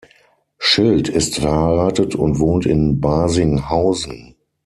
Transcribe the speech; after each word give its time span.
Schild 0.57 1.09
ist 1.09 1.35
verheiratet 1.41 2.15
und 2.15 2.39
wohnt 2.39 2.65
in 2.65 2.99
Barsinghausen. 3.01 4.35